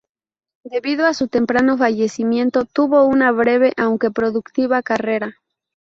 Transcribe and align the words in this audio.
Debido 0.63 1.05
a 1.05 1.13
su 1.13 1.27
temprano 1.27 1.77
fallecimiento, 1.77 2.65
tuvo 2.65 3.05
una 3.05 3.31
breve 3.31 3.71
aunque 3.77 4.09
productiva 4.09 4.81
carrera. 4.81 5.35